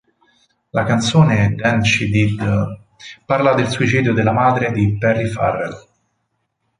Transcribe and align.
La 0.71 0.83
canzone 0.83 1.53
"Then 1.53 1.83
She 1.83 2.05
Did..." 2.09 2.41
parla 3.23 3.53
del 3.53 3.67
suicidio 3.69 4.13
della 4.15 4.31
madre 4.31 4.71
di 4.71 4.97
Perry 4.97 5.27
Farrell. 5.27 5.85